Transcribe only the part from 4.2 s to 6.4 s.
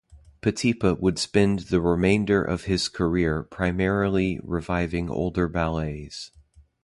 reviving older ballets.